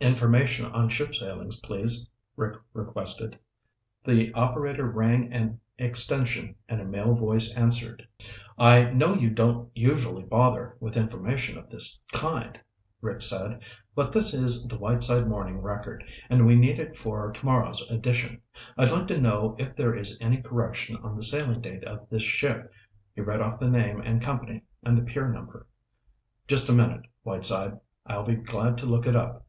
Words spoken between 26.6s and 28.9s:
a minute, Whiteside. I'll be glad to